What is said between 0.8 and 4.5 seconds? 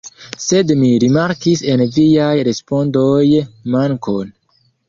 mi rimarkis en viaj respondoj mankon.